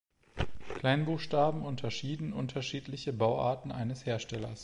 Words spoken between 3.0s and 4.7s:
Bauarten eines Herstellers.